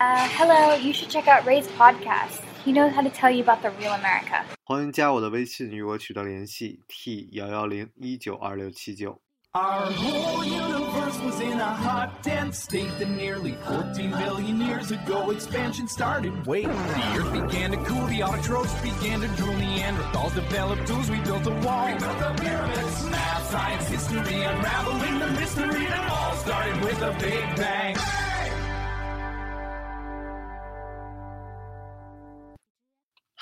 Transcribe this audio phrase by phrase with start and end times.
[0.00, 2.42] Uh, hello, you should check out Ray's podcast.
[2.64, 4.44] He knows how to tell you about the real America.
[4.64, 9.20] 欢迎加我的微信与我取得联系，t 幺幺零一九二六七九。
[9.52, 15.32] Our whole universe was in a hot, dense state that nearly 14 billion years ago
[15.32, 16.46] expansion started.
[16.46, 21.18] Wait, the earth began to cool, the autotrophs began to drool, Neanderthals developed tools, we
[21.22, 21.86] built a wall.
[21.86, 27.12] We built the pyramids, math, science, history, unraveling the mystery that all started with a
[27.18, 27.96] big bang.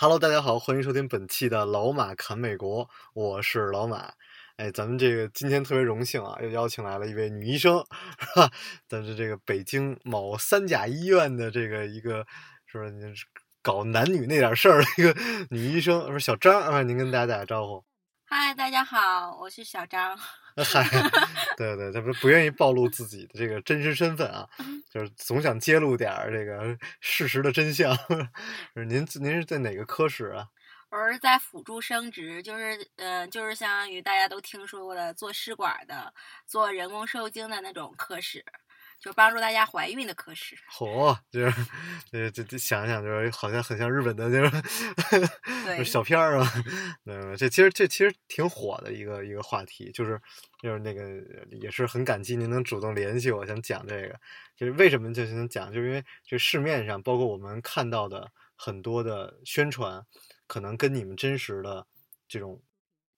[0.01, 4.13] Hello，大家好，欢迎收听本期的老马侃美国，我是老马。
[4.55, 7.85] 哎，咱们这个今天特别荣幸啊，又邀请来了一位女医生，
[8.17, 8.49] 是吧？
[8.87, 12.25] 咱是这个北京某三甲医院的这个一个，
[12.67, 13.13] 是不是您
[13.61, 15.21] 搞男女那点事儿的一个
[15.51, 16.81] 女医生，是小张啊？
[16.85, 17.85] 您跟大家打个招呼。
[18.25, 20.17] 嗨，大家好，我是小张。
[20.65, 20.85] 嗨，
[21.57, 24.49] 对对，他不不愿意暴露自己的这个真实身份啊，
[24.91, 27.97] 就是总想揭露点儿这个事实的真相。
[28.75, 30.49] 您您是在哪个科室啊？
[30.91, 36.13] 我是在辅助生殖，就是呃，就是相当于大家都听说过的做试管的、
[36.47, 38.43] 做人工受精的那种科室，
[39.01, 40.57] 就帮助大家怀孕的科室。
[40.73, 41.67] 嚯，就是
[42.11, 44.51] 这这这想想就是好像很像日本的就是
[45.65, 46.47] 对小片儿啊。
[47.07, 50.21] 嗯，这其实这其实挺火的一个一个话题，就是
[50.63, 51.03] 就是那个
[51.51, 54.19] 也是很感激您能主动联系我，想讲这个。
[54.57, 60.05] 就是为什么就想讲，就是因为这市面上包括我们看到的很多的宣传。
[60.49, 61.87] 可能跟你们真实的
[62.27, 62.63] 这种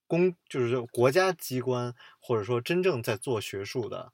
[0.08, 4.12] 公，就是国家机关或者说真正在做学术的，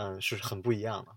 [0.00, 1.12] 嗯，是很不一样的。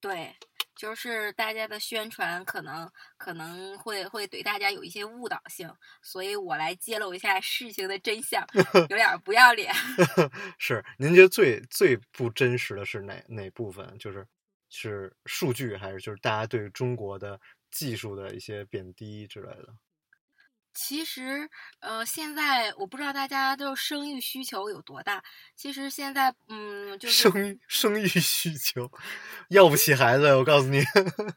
[0.00, 0.32] 对，
[0.76, 5.68] 就是大家的宣传可能可能会会对大家有一些误导性，
[6.02, 8.46] 所以我来揭露一下事情的真相，
[8.88, 9.74] 有点不要脸。
[10.56, 13.98] 是，您觉得最最不真实的是哪哪部分？
[13.98, 14.24] 就是
[14.68, 17.40] 是数据，还是就是大家对中国的
[17.72, 19.74] 技术的一些贬低之类的？
[20.76, 21.48] 其实，
[21.80, 25.24] 呃，现在我不知道大家都生育需求有多大。
[25.56, 28.88] 其实现在，嗯，就是生育生育需求，
[29.48, 30.84] 要不起孩子，我告诉你。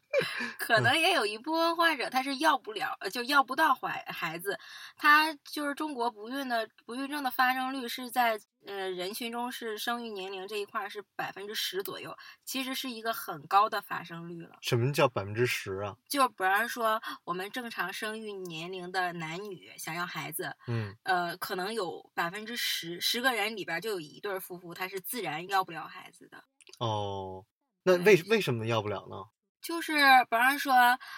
[0.59, 4.59] 可能也有一部分患者他是要不了，就要不到怀孩子。
[4.97, 14.58] 他就是中国不孕的不孕症的发生率是在呃人群中是生育年龄这一块是百分之十左右，其实是一个很高的发生率了。
[14.62, 15.96] 什么叫百分之十啊？
[16.08, 26.44] 就比方说我们正常生育年龄的男女想要孩子，嗯，呃，可能有百分之十十个人里边就有一对夫妇他是自然要不了孩子的。
[26.80, 27.46] 哦，
[27.84, 29.16] 那为为什么要不了呢？
[29.62, 29.94] 就是
[30.30, 30.74] 比方说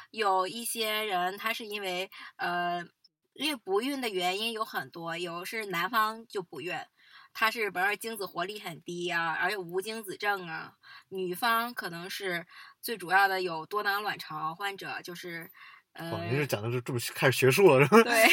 [0.10, 2.84] 有一些人他是因为呃，
[3.34, 6.76] 因为不孕的原因有很多，有是男方就不孕，
[7.34, 10.74] 他是比方说精子活力很低啊，而且无精子症啊，
[11.10, 12.46] 女方可能是
[12.82, 15.50] 最主要的有多囊卵巢患者，就是。
[15.94, 18.02] 呃，哦您这讲的是这么开始学术了，是吧？
[18.10, 18.26] 对，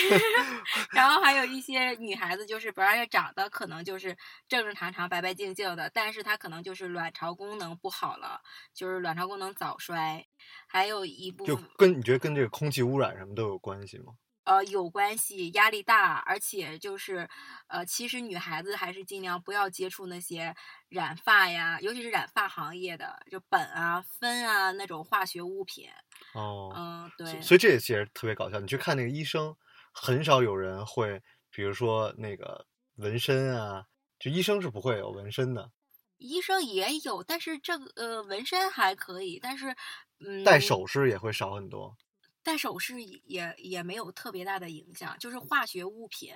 [0.93, 4.17] 然后还有一些女孩子，就是不然长得可能就是
[4.47, 8.41] 正正常常、白白净净的，但是她可能就是卵巢功能不好了，
[8.73, 10.25] 就是卵巢功能早衰。
[10.69, 14.13] 还有一部就跟你觉得跟这个空气污染什么都有关系吗？
[14.49, 17.29] 呃有关系，压力大，而且就是
[17.67, 20.55] 呃，其实女孩子还是尽量不要接触那些
[20.89, 25.87] 染发呀，尤其是染发行业的，就苯啊、酚啊那种化学物品。
[26.33, 27.43] 哦，嗯，对。
[27.43, 28.59] 所以这也其实特别搞笑。
[28.59, 29.55] 你去看那个医生，
[29.93, 32.67] 很少有人会，比如说那个
[32.97, 33.85] 纹身啊，
[34.19, 35.71] 就医生是不会有纹身的。
[36.17, 39.77] 医生也有，但是这个呃纹身还可以，但是
[40.19, 41.95] 嗯，戴首饰也会少很多。
[42.49, 42.95] 戴首饰
[43.27, 46.33] 也也没有特别大的影响，就是化学物品，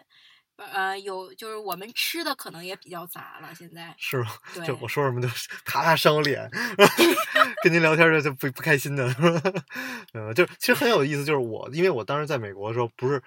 [0.56, 4.26] 呃，有就是我们吃的可能也比较杂了，现在是吗？
[4.52, 5.28] 对就我说什么都
[5.64, 6.50] 啪啪伤我脸，
[7.64, 9.08] 跟您聊天就就不不开心的，
[10.12, 11.24] 嗯，就其实很有意思。
[11.24, 13.22] 就是我，因为我当时在美国的时候，不是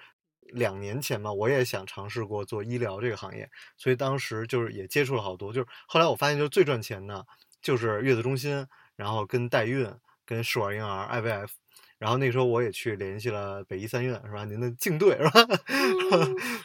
[0.52, 5.52] 两年前嘛，我也想尝试过做医疗这个行业，所以当时就是也接触了好多。
[5.52, 7.26] 就是后来我发现，就是最赚钱的
[7.60, 8.64] 就是月子中心，
[8.94, 9.92] 然后跟代孕、
[10.24, 11.48] 跟试管婴儿、IVF。
[11.98, 14.44] 然后那时候我也去联系了北医三院，是吧？
[14.44, 15.40] 您的竞对是吧？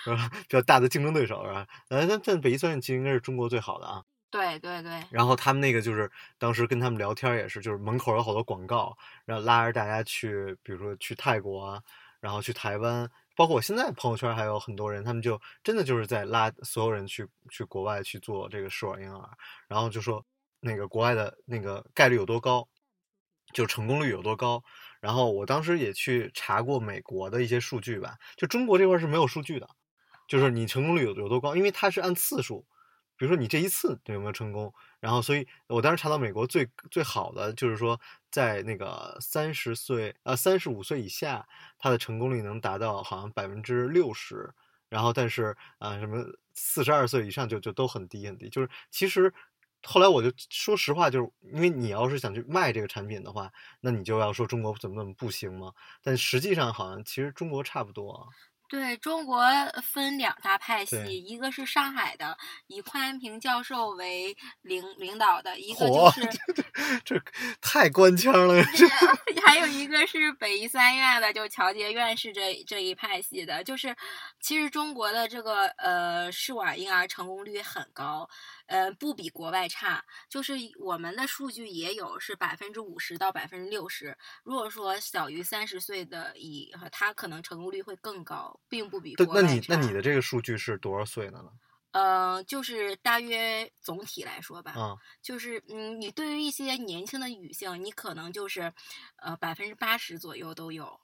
[0.04, 0.30] 是 吧？
[0.34, 1.66] 比较大的竞争对手是吧？
[1.90, 4.04] 呃，但但北医三院其实应该是中国最好的啊。
[4.30, 11.84] 对对对，然后他们那个就是当时跟他们聊天也是，就是门口有好多广告，然后拉着大家去，比如说去泰国啊，
[12.22, 19.30] 然后去台湾，包括我现在朋友圈还有很多人，他们就真的就是在拉所有人去去国外去做这个试管婴儿，
[19.68, 20.26] 然后就说
[20.62, 22.66] 那个国外的那个概率有多高，
[23.54, 24.64] 就成功率有多高。
[25.02, 29.68] 然后我当时也去查过美国的一些数据吧，就中国这块是没有数据的，
[30.28, 32.66] 就是你成功率有有多高，因为它是按次数。
[33.18, 38.00] 比如说你这一次有没有成功，然后所以我当时查到美国最最好的就是说
[38.30, 41.48] 在那个三十岁呃三十五岁以下，
[41.80, 44.54] 它的成功率能达到好像百分之六十，
[44.88, 49.34] 然后但是啊、什么四十二岁以上就就都很低很低，就是其实。
[49.84, 55.72] 后来我就说实话，就是因为你要是想去卖这个产品的话，那你就要说中国怎么怎么不行嘛。
[56.04, 58.28] 但实际上好像其实中国差不多啊。
[58.70, 59.44] 对中国
[59.84, 62.38] 分两大派系，一个是上海的，
[62.68, 66.22] 以邝安平教授为领领导的，一个就是
[67.04, 67.22] 这
[67.60, 68.88] 太官腔了，这
[69.46, 73.94] 还有一个是北医三院的，就乔杰院士这这一派系的，就是
[74.40, 78.30] 其实中国的这个呃试管婴儿成功率很高，
[78.72, 89.48] 呃不比国外差，就是我们的数据也有是百分之五十到百分之六十，如果说小于三十岁的以他可能成功率会更高，并不比国外差。
[89.48, 91.50] 那你那你的这个数据是多少岁的呢？
[91.92, 98.72] 呃，就是大约总体来说吧，啊、就是嗯，你对于一些年轻的女性，你可能就是，
[99.18, 100.98] 呃，百分之八十左右都有，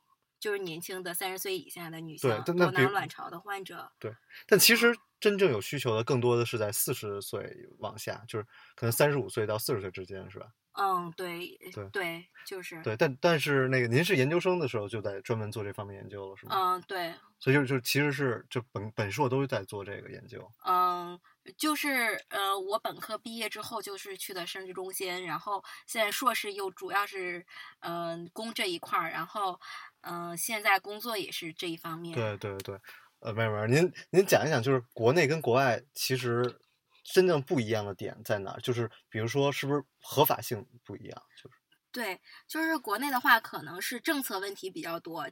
[0.47, 3.91] 就是年轻的三十岁以下的女性多囊卵巢的患者。
[3.99, 4.15] 对
[4.45, 10.47] 但其实真正有需求的更多的是在四十岁往下，就是可能三十五岁到四十岁之间，是吧？
[10.79, 11.57] 嗯，对
[11.91, 16.55] 对就是，对，但但是那个您是研究生的时候就在专门做这方面研究了，是吗？
[16.55, 20.47] 嗯，对，所以就就其实是就本本硕都在做这个研究。
[20.65, 21.19] 嗯，
[21.57, 27.43] 就是呃，我本科毕业之后就是去的生殖中心，然后现在硕士又主要是
[27.79, 29.59] 嗯、攻这一块儿，然后
[30.01, 32.13] 嗯、现在工作也是这一方面。
[32.13, 32.79] 对对对，
[33.19, 36.59] 呃，没有没有，您您讲一讲，就是国内跟国外其实
[37.03, 38.59] 真正不一样的点在哪儿？
[38.61, 41.23] 就是比如说是不是合法性不一样？
[41.35, 41.57] 就是
[41.89, 45.27] 对，就是国内的话，可能是政策问题比较多，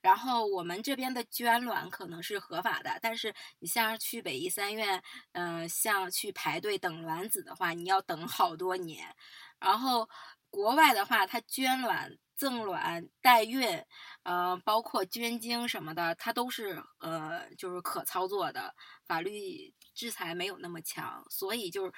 [0.00, 5.00] 然后我们这边的捐卵可能是合法的，但是你像是去北医三院，
[5.32, 9.14] 嗯、像去排队等卵子的话，你要等好多年。
[9.60, 10.08] 然后
[10.50, 13.66] 国外的话，它捐卵、赠卵、代孕，
[14.22, 18.74] 呃，包括捐精什么的，它都是呃，就是可操作的，
[19.06, 21.92] 法律制裁没有那么强，所以就是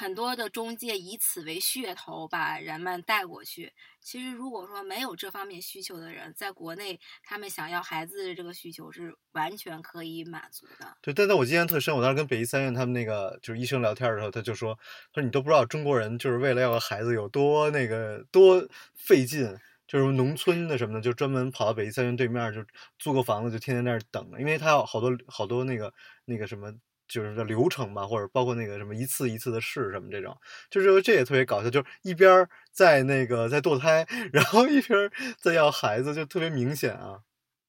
[0.00, 3.70] 很多的中介以此为噱头，把人们带过去。
[4.00, 10.96] 其实如果说没有这方面需求的人，在国内他们想要孩子的这个需求是完全可以满足的。
[11.02, 14.74] 对，但但我印象特深，我当时跟北医三院他们那个就是医生聊天的时候，他就说，
[15.12, 19.54] 他说你都不知道中国人就是为了要个孩子有多那个多费劲。
[19.86, 22.64] 就是农村的什么的，就专门跑到北医三院对面，就
[22.96, 25.92] 租个房子，就天天在那儿等，因为他有好多好多那个
[26.26, 26.72] 那个什么，
[27.10, 30.34] 就是这流程吧，或者包括那个什么一次一次的试什么这种，
[30.70, 37.18] 就是这也特别搞笑，就是一边在那个在堕胎， 然后一边儿在要孩子，就特别明显啊。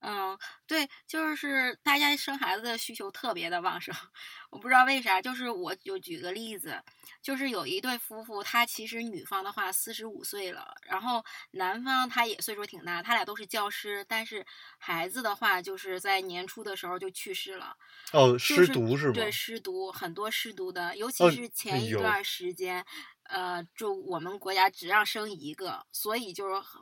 [0.01, 0.38] 嗯，
[0.68, 3.95] 对，就是大家生孩子的需求特别的旺盛，
[4.50, 5.21] 我不知道为啥。
[5.21, 6.81] 就是我就举个例子，
[7.21, 14.44] 就是有一对夫妇，他其实女方的话四十五岁了，然后男方他也岁数挺大，他俩都是教师，但是
[14.80, 17.75] 孩子的话就是在年初的时候就去世了。
[18.12, 19.13] 哦，就是失独是吧？
[19.13, 22.83] 对，失独很多失独的，尤哦其是前一段时间，
[23.24, 26.81] 呃，就我们国家只让生一个，所以就是很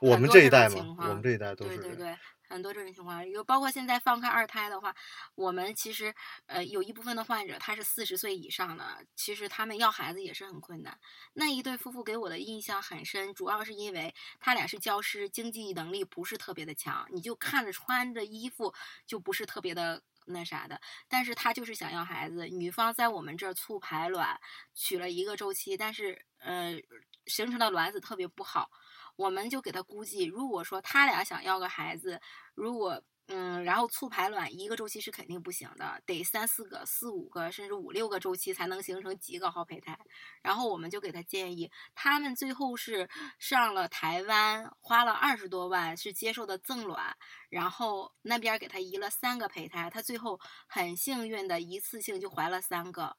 [0.00, 2.18] 我们这一代嘛，我们这一代都是对对对，
[2.50, 4.94] 很多这种情况，有包括现在放开二胎的话，
[5.36, 6.12] 我们其实
[6.46, 10.98] 呃有一部分的患者他是四十岁以上的，其实他们要孩子也是很困难。
[11.32, 18.74] 那一对夫妇给我的印象很深，主要是因为他俩是教师，经济能力不是特别的强，你就看着穿着衣服
[19.06, 20.02] 就不是特别的。
[20.26, 22.46] 那啥的，但是他就是想要孩子。
[22.46, 24.38] 女方在我们这儿促排卵，
[24.74, 26.80] 取了一个周期，但是呃，
[27.26, 28.70] 形成的卵子特别不好。
[29.20, 32.18] 我们就给他估计，如果说他俩想要个孩子，
[32.54, 39.96] 如果嗯，然后促排卵一个周期是肯定不行的，得三四个、四五个甚至五六个周期才能形成几个好胚胎。
[40.42, 43.08] 然后我们就给他建议，他们最后是
[43.38, 47.14] 上了台湾，花了二十多万是接受的赠卵，
[47.50, 53.16] 然后那边给他移了三个胚胎，他最后很幸运的一次性就怀了三个。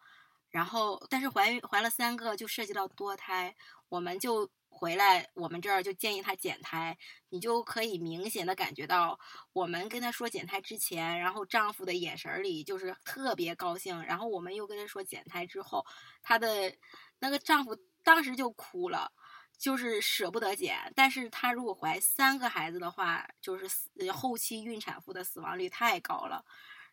[0.52, 3.56] 然后，但是怀孕怀了三个就涉及到多胎，
[3.90, 6.98] 我们就回来，我们这儿就建议她减胎，
[7.30, 9.20] 你就可以明显的感觉到，
[9.54, 15.86] 我们跟她说减胎之前，然后丈夫的眼神儿里就是特别高兴，然后我们又跟她说减胎之后，
[16.22, 16.76] 她的
[17.20, 19.12] 那个丈夫当时就哭了。
[19.60, 26.44] 就是舍不得减，但是她如果怀三个孩子的话，就是后期孕产妇的死亡率太高了。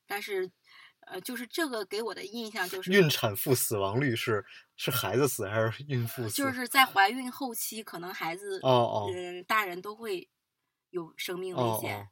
[0.06, 0.50] 但是，
[1.10, 4.44] 呃，就是这个给我的印象就是孕产妇死亡率是
[4.76, 6.34] 是孩子死还是孕妇死？
[6.34, 10.28] 就是在怀孕后期，可能孩子，哦哦嗯，大人都会
[10.90, 11.96] 有生命危险。
[11.98, 12.08] 哦哦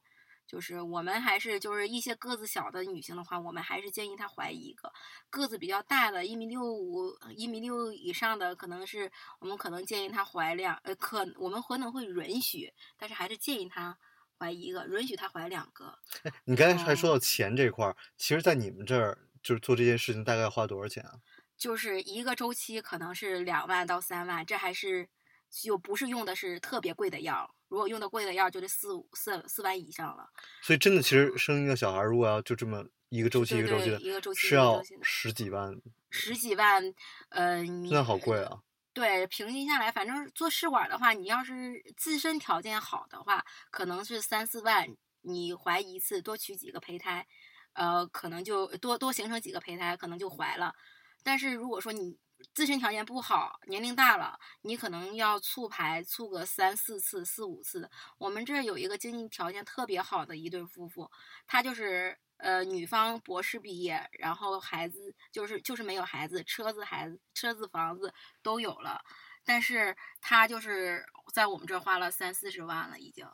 [0.47, 4.93] 就是我们还是就是一些个子小的女性的话，我们还是建议她怀一个。
[5.29, 9.11] 个子比较大的，一米六五、一米六以上的，可能是
[9.41, 13.99] 我们可能建议她怀两，呃，可我们可能会允许，但是还是建议她
[14.39, 15.99] 怀一个，允许她怀两个。
[16.45, 21.15] 你刚才还说到哦钱这块儿，其实，在你们这儿就是做这件事情大概要花多少钱啊？
[21.57, 25.09] 就是一个周期可能是两万到三万，这还是
[25.51, 30.29] 就不是用的是特别贵的药，如果用的贵的药就得四五四四万以上了。
[30.61, 35.75] 所以真的，其实生一个小孩儿，如果要就这么一个周期一个周期的，对一个周期是要十几万，
[36.11, 36.95] 十几万，
[37.31, 38.59] 呃，你真的好贵啊！
[38.97, 44.89] 对，平均下来，反正做试管的话，你要是自身条件好的话，可能是三四万，
[45.21, 47.27] 你怀一次，多取几个胚胎，
[47.75, 50.75] 呃，可能就多多形成几个胚胎，可能就怀了。
[51.23, 52.17] 但是如果说你
[52.55, 57.91] 自身条件不好，年龄大了，你可能要促排促个三四次、四五次。
[58.17, 61.11] 我们这有一个经济条件特别好的一对夫妇，
[61.47, 68.13] 他就是呃女方博士毕业，然后孩子就是就是没有孩子，车子孩子车子房子
[68.43, 69.01] 都有了，
[69.45, 73.27] 但是他就是在我们这儿花了三四十万了，已经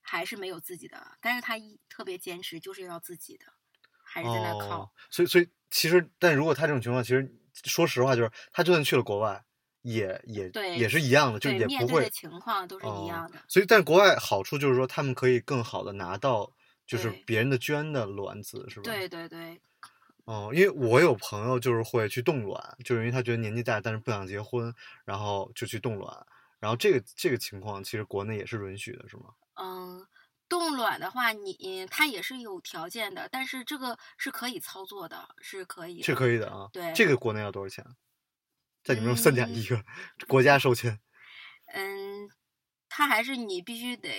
[0.00, 3.46] 还是没有自己的，但是他一特别坚持，就是要自己的，
[4.02, 4.80] 还是在那靠。
[4.82, 7.30] 哦，所以所以其实，但如果他这种情况，其实
[7.64, 9.44] 说实话，就是他就算去了国外，
[9.82, 13.38] 也也对也是一样的，就对，也不会面对的情况都是一哦样的。
[13.48, 16.50] 所以，但国外好处就是说，他们可以更好的拿到
[16.88, 18.82] 就是别人的捐的卵子，是吧？
[18.82, 19.60] 对对对，
[20.24, 26.26] 哦，因为我有朋友就是会去冻卵，就是因为他觉得年纪大，但是不想结婚，然后就去冻卵。
[26.58, 29.26] 然后这个这个情况，其实国内也是允许的，是吗？
[29.54, 30.04] 嗯，
[30.48, 36.14] 冻卵的话，你嗯它也是有条件的，但是这个是可以操作的，是可以是。
[36.14, 36.68] 可以的啊。
[36.72, 37.84] 对这个国内要多少钱？
[38.82, 39.84] 在你们这算假嗯一个
[40.26, 40.98] 国家收钱
[41.74, 42.30] 嗯，
[42.98, 44.10] 它还是你必须得，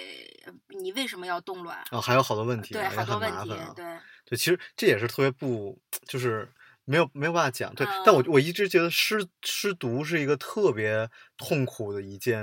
[0.70, 1.78] 你为什么要冻卵？
[1.92, 3.86] 啊，还有好多问题啊，对，也好多问题很麻烦啊。，对。
[4.24, 6.50] 对，其实这也是特别不，就是
[6.86, 7.76] 没有没有办法讲。
[7.76, 11.06] 对，但我嗯我一直觉得失失独是一个特别
[11.38, 12.42] 痛苦的一件，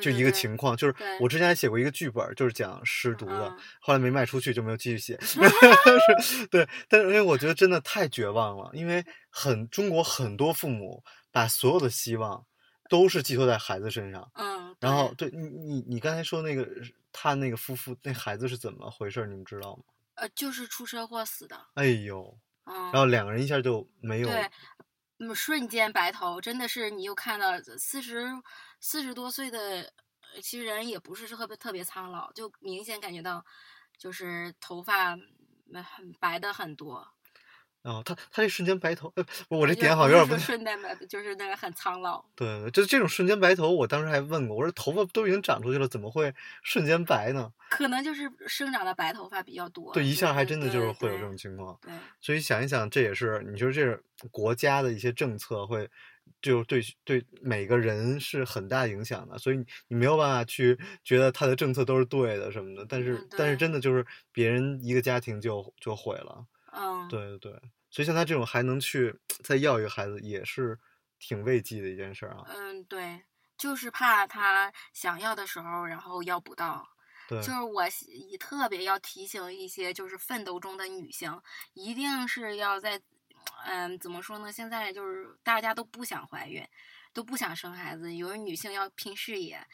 [0.00, 0.76] 就一个情况。
[0.76, 5.18] 就是我之前还写过一个剧本，就是讲失独的，嗯后来没卖出去，就没有继续写。
[6.22, 12.46] 是对，但是因为我觉得真的太绝望了，因为很中国很多父母把所有的希望
[12.92, 14.30] 都是寄托在孩子身上。
[14.34, 16.68] 嗯，然后，对对你你你刚才说那个
[17.10, 19.26] 他那个夫妇那孩子是怎么回事？
[19.26, 19.82] 你们知道吗？
[20.16, 21.58] 呃，就是出车祸死的。
[21.72, 24.50] 哎呦，嗯，然后两个人一下就没有，对，
[25.20, 28.28] 嗯，瞬间白头，真的是你又看到四十
[28.78, 29.58] 四十多岁的，
[30.34, 33.42] 呃其实人也不是特别特别苍老，就明显感觉到
[33.96, 35.14] 就是头发
[35.72, 37.08] 嗯很白的很多。
[37.82, 42.24] 然后他他这瞬间白头，呃，我这点好有点 不太瞬间白，就是那个很苍老。
[42.36, 47.52] 对对，就这种瞬间白头，我当时还问过，我说头发都已经长出去了，怎么会瞬间白呢？
[47.70, 49.92] 可能就是生长的白头发比较多。
[49.92, 51.76] 对，一下还真的就是会有这种情况。
[51.82, 55.88] 对，所以想一想，这也是你说这是国家的一些政策会，
[56.40, 69.14] 就对对每个人是很大影响的，所以你你没有办法去觉得他的政策都是对的什么的，但是、嗯但是真的就是别人一个家庭就就毁了，嗯，对对对，所以像他这种还能去
[69.44, 70.78] 再要一个孩子，也是
[71.18, 73.22] 挺慰藉的一件事儿啊，嗯，对，
[73.56, 76.88] 就是怕他想要的时候，然后要不到。
[77.28, 81.40] 对，就是我喜也特别要提醒一些就是奋斗中的女性，
[81.74, 83.00] 一定是要在，
[83.64, 84.50] 嗯，怎么说呢？
[84.50, 86.66] 现在就是大家都不想怀孕，
[87.12, 89.64] 都不想生孩子，有的女性要拼事业，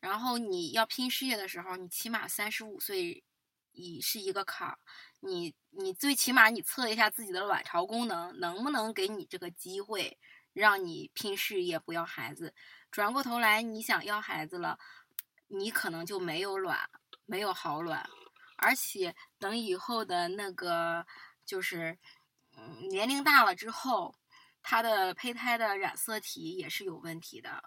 [0.00, 3.24] 然后你要拼事业的时候，你起码三十五岁，
[3.72, 4.78] 已是一个坎儿。
[5.20, 10.18] 你你最起码你测一下自己的卵巢功能，能不能给你这个机会，
[10.52, 12.54] 让你拼事业不要孩子。
[12.90, 14.78] 转过头来，你想要孩子了，
[15.48, 16.88] 你可能就没有卵，
[17.26, 18.08] 没有好卵，
[18.56, 21.04] 而且等以后的那个
[21.44, 21.98] 就是，
[22.56, 24.14] 嗯，年龄大了之后，
[24.62, 27.62] 它的胚胎的染色体也是有问题的。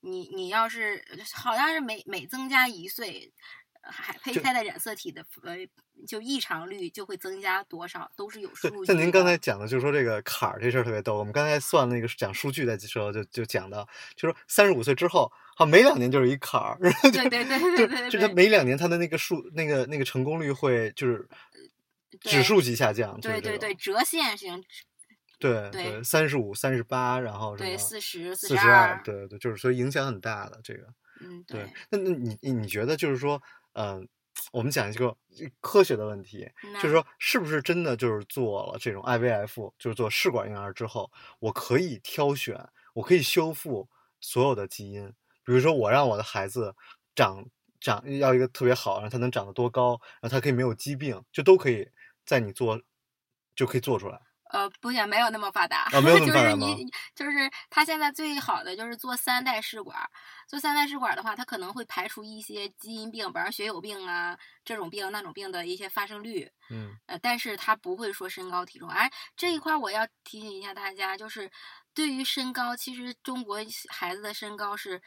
[0.00, 3.32] 你你要是好像是每每增加一岁，
[3.82, 5.56] 还胚胎的染色体的呃
[6.06, 11.16] 就异常率就会增加多少，都是有数据，像您刚才讲的，就是说这个坎儿这事儿特别逗。
[11.16, 21.28] 我们刚才算那个讲数据的时候就，就讲到，就说三十五岁之后，好每两年就是一坎儿，对对对对就对对，就它每两年他的那个数那个那个成功率会就是
[22.20, 24.62] 指数级下降，对对对折线型，
[25.38, 30.86] 对对对，三十五、三十八，然后什对么四十四十二，对对，就是所以影响很大的这个。
[31.20, 33.40] 嗯对，那那你你你觉得就是说，
[33.74, 34.06] 嗯、
[34.52, 35.16] 我们讲一个
[35.60, 36.48] 科学的问题，
[36.82, 41.10] 就是说，是不是真的就是做了这种 IVF，就是做试管婴儿之后，
[41.40, 43.88] 我可以挑选，我可以修复
[44.20, 45.08] 所有的基因，
[45.44, 46.74] 比如说我让我的孩子
[47.14, 47.46] 长
[47.80, 51.88] 长要一个特别好，然后他能长得多高，然后他可以没有疾病，就都可以
[52.24, 52.80] 在你做
[53.54, 54.20] 就可以做出来。
[54.54, 55.90] 呃，不行，没有那么发达。
[55.90, 60.08] 就是你，就是他现在最好的就是做三代试管儿。
[60.46, 66.48] 做三代试管儿的话，他可能会排除一些基因病，比方血友病啊这种病那种病的一些发生率。
[66.70, 68.88] 嗯呃，但是他不会说身高体重。
[68.88, 71.50] 而这一块儿我要提醒一下大家，就是
[71.92, 73.58] 对于身高，其实中国
[73.88, 75.02] 孩子的身高是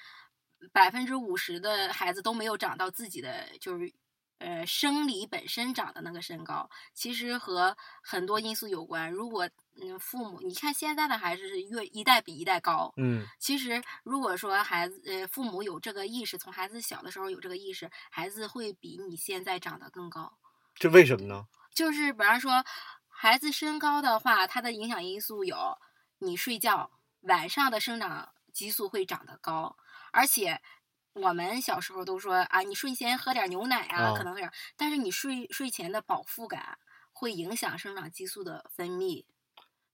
[0.73, 3.89] 百分之五十的孩子都没有长到自己的就是。
[4.39, 9.11] 呃，生理本身长的那个身高，其实和很多因素有关。
[9.11, 9.49] 如果
[9.81, 20.37] 嗯，父母，你看现在的孩子是越一代比一代高，嗯其实，如果说孩子呃父母有这个意识，从孩子小的时候有这个意识，孩子会比你现在长得更高。
[20.75, 21.45] 这为什么呢？
[21.73, 22.63] 就是比方说，
[23.07, 25.77] 孩子身高的话，它的影响因素有
[26.19, 26.89] 你睡觉
[27.21, 29.77] 晚上的生长激素会长得高，
[30.11, 30.59] 而且
[31.21, 36.77] 我们小时候都说啊，你睡前喝点牛奶啊，啊可能会长，但是你睡睡前的饱腹感
[37.11, 39.25] 会影响生长激素的分泌。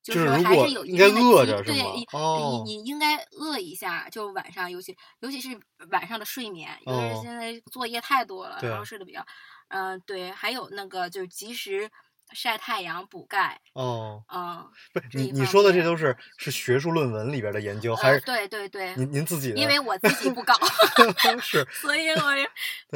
[0.02, 2.62] 就就是说还如果是有一应该定的激饿着是吗对你哦。
[2.66, 5.58] 你你应该饿一下，就晚上，尤其尤其是
[5.92, 7.22] 晚上的睡眠，因为哦。
[7.24, 9.26] 现在作业太多了，对然后睡得比较，
[9.70, 11.90] 嗯、对，还有那个就是及时
[12.34, 15.94] 晒太阳补钙，哦，嗯，不你你说的这都。
[15.96, 19.60] 是是学术论文里边的研究，还呃，是对对对，您您自己的？
[19.60, 20.54] 因为我自己不高，
[21.40, 21.66] 是。
[21.72, 22.24] 所以我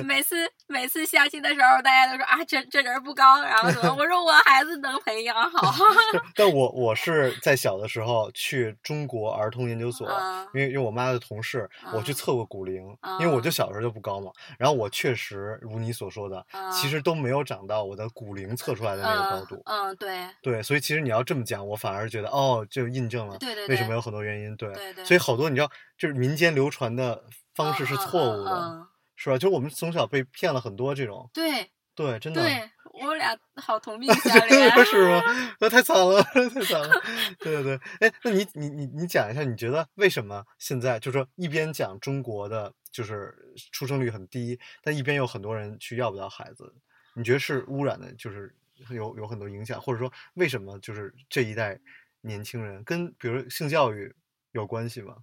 [0.03, 0.36] 每次
[0.67, 3.94] 每次相亲的时候，大家都说啊，这这人不高，然后怎么？
[3.96, 5.74] 我说我孩子能培养好，
[6.36, 12.84] 但我我是在小的时候去中国儿童研究所，嗯因为因为我妈的同事，我去嗯测过骨龄，
[13.20, 13.51] 因为我就嗯。
[13.51, 16.98] 小时候就不高嘛，然后我确实如你所说的，其嗯实。
[17.08, 19.62] 都没有长到我的骨龄测出来的那个高嗯度。
[19.65, 24.55] 嗯，对对，所以其实你要这么讲，我反而觉得哦，就印证了对对对为什么有很多原因。
[24.55, 27.24] 对，对对所以好多你知道，就是民间流传的
[27.55, 29.38] 方式是错误的，嗯嗯是吧？
[29.38, 32.41] 就是我们从小被骗了很多这种，对对，真的。
[32.41, 32.69] 对，
[33.01, 35.22] 我俩好同病相怜， 是吗？
[35.60, 37.01] 那太惨了，太惨了。
[37.39, 43.36] 对对对，哎，那你你你你讲一下，你觉得为什么现在就说一边讲中国的就是
[43.72, 46.72] 出生率很低，但一边有很多人去要不到孩子？
[47.15, 48.55] 你觉得是污染的，就是
[48.89, 51.79] 有有很多影响，或者说为什么就是这一代
[52.22, 54.16] 年轻人跟比如性教育
[54.51, 55.18] 有关系吗？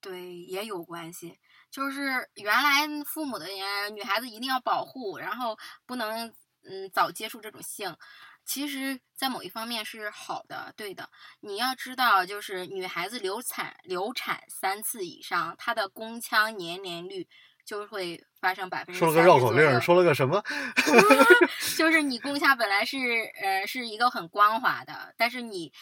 [0.00, 1.38] 对，也有关系。
[1.70, 6.32] 就是原来父母的人，女孩子一定要保护，然后不能
[6.64, 7.96] 嗯早接触这种性。
[8.44, 11.08] 其实，在某一方面是好的，对的。
[11.40, 17.28] 你要知道，就是女孩子流产流产三次以上，她的宫腔粘连率
[17.64, 20.42] 就会发生百分之说了个绕口令，说了个什么？
[21.76, 22.98] 就是你宫腔本来是
[23.42, 25.72] 呃是一个很光滑的，但是你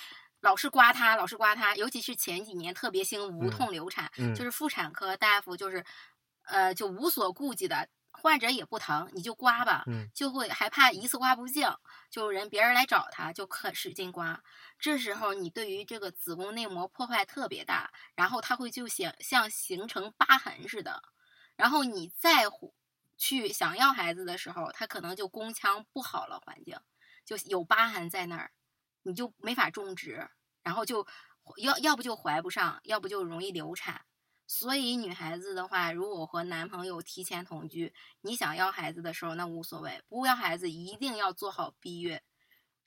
[0.41, 4.45] 老是刮它，老是刮它，尤其是前几年特别兴无嗯痛流产，嗯就。
[4.45, 5.85] 是妇产科大夫就是
[6.47, 10.09] 呃就无所顾忌的，患者也不疼，你就刮吧，嗯。
[10.15, 11.71] 就会还怕一次刮不净，
[12.11, 14.41] 就人别人来找他就可使劲刮，
[14.79, 21.03] 这时候你对于这个子宫内膜破坏特别大，然后它会就像像形成疤痕似的，
[21.61, 22.75] 然后你再乎
[23.19, 26.79] 去想要孩子的时候，他可能就宫腔不好了，环境
[27.27, 28.51] 就有疤痕在那儿，
[29.03, 30.27] 你就没法种植，
[30.63, 31.07] 然后就
[31.59, 34.07] 要要不就怀不上，要不就容易流产。
[34.47, 37.93] 所以女孩子的话，如果和男朋友提前同居，
[38.23, 42.19] 你想要孩子的时候那无所谓，不要孩子一定要做好避孕。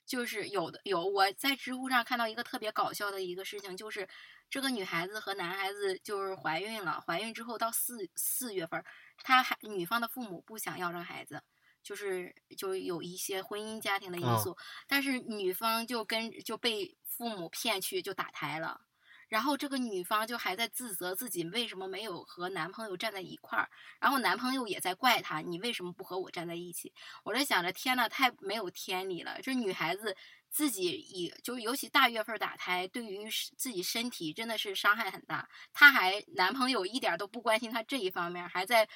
[0.06, 4.08] 就是有的有我在知乎上看到一个特别搞笑的一个事情，就是
[4.50, 8.84] 这个女孩子和男孩子就是怀孕了，怀孕之后到四四月份，
[9.18, 11.42] 她还女方的父母不想要这个孩子，
[11.82, 18.80] 就是就有一些婚姻家庭的因哦素，但是女方就跟就被父母骗去就打胎了。
[19.28, 23.68] 然后这个女方就还在自责自己为什么没有和男朋友站在一块儿，
[24.00, 26.92] 然后男朋友也在怪她，你为什么不和我站在一起？
[27.22, 29.40] 我在想着，天呐，太没有天理了！
[29.42, 30.16] 这女孩子
[30.50, 35.48] 自己以就是尤其大月份打胎，对于自己身体真的是伤害很大。
[35.72, 38.88] 她还男朋友一点都不关心她这一方面，还在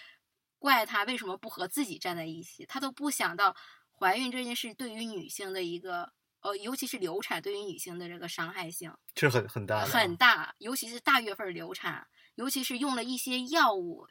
[0.58, 3.56] 怪她为什么不和自己站在一起，她都不想到
[3.98, 6.12] 怀孕这件事对于女性的一个
[6.48, 8.92] 呃，尤其是流产对于女性的这个伤害性。
[9.14, 12.06] 这是很很大的啊，很大，尤其是大月份儿流产，
[12.36, 14.06] 尤其是用了一些药物，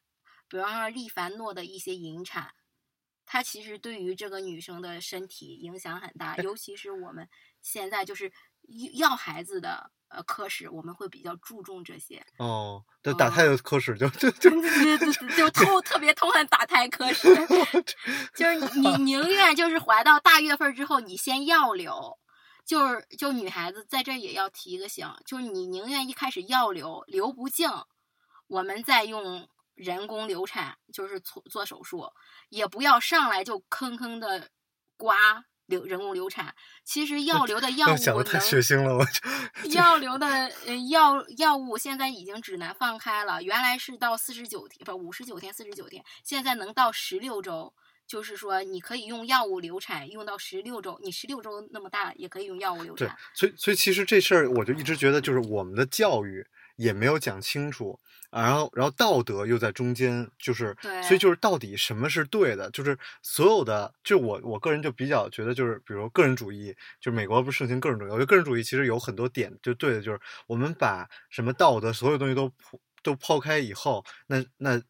[0.48, 2.54] 比方说利凡诺的一些引产，
[3.26, 7.28] 它其实对于这个女生的身体影响很大，尤其是我们
[7.62, 8.32] 现在就是
[8.94, 12.26] 要孩子的呃科室，我们会比较注重这些。
[12.38, 17.34] 哦，这打胎的科室就就 就对对对对，就痛 特别痛恨打胎科室，
[18.36, 22.20] 就是你宁愿就是怀到大月份儿之后，你先药流。
[22.68, 27.70] 就是就女孩子在这也要提个醒，就是你宁愿一开始药流流不净，
[28.48, 32.12] 我们再用人工流产，就是做做手术，
[32.50, 34.50] 也不要上来就坑坑的
[34.98, 36.54] 刮流人工流产。
[36.84, 40.28] 其实 药流的药物想的太血能腥了，我就药流的
[40.66, 47.74] 呃药药物现在已经指南放开了，原来是到四十九天不五十九天四十九天，现在能到十六周。
[48.08, 50.98] 就是说，你可以用药物流产，用到十六周。
[51.04, 56.46] 你十六周那么大，也可以用药物流产对产。，所以所以其实这事儿我就一直觉得，就是我们的教育
[56.78, 74.82] 也没有讲清楚，啊然后然后道德又在中间，就是所以就是到底什么是对的，就是所有的，就我我个人就比较觉得，就是比如个人主义，就美国不是盛行个人主义，我觉得个人主义其实有很多点就对的，就是我们把什么道德所有东西都抛都抛开以后，那那。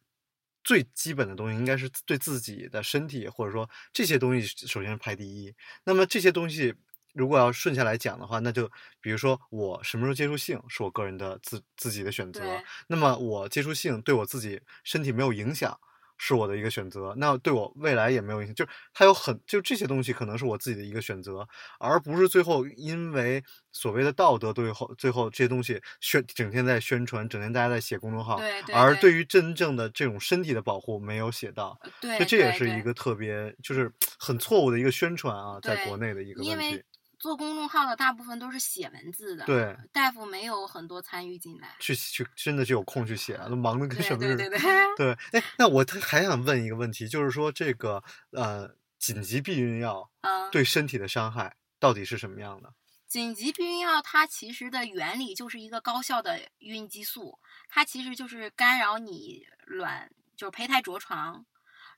[0.67, 5.53] 最基本的东西应该是对自己的身体，或者说这些东西首先是排第一。
[5.85, 6.75] 那么这些东西
[7.13, 12.43] 如果要顺下来讲的话，那就比如说我什么时候接触性是我个人的自自己的选择，
[12.87, 15.79] 那么我接触性对我自己身体没有影响。
[16.17, 21.47] 是我的一个选择，那对我未来也没有影响，就是它有很就这些东西可能是我自己的一个选择，
[21.79, 36.83] 而不是最后因为所谓的道德最后最后这些东西宣整天在宣传，整天大家在写公众号，对对对而对于真正的这种身体的保护没有写到，对，所以这也是一个特别就是很错误的一个宣传啊，在国内的一个因为问题。
[37.19, 41.75] 做公众号的大部分都是写文字的，对，大夫没有很多参与进来。
[41.79, 44.37] 去去真的就有空去写啊，都忙的跟什么似的。
[44.37, 52.73] 对对对，对，哎，那我特还想问一个问题，就是说这个呃紧急避孕药嗯，对身体的伤害到底是什么样的？
[53.07, 61.45] 紧急避孕药它其实的原理就是一个高效的孕激素，它其实就是干扰你卵，就是胚胎着床。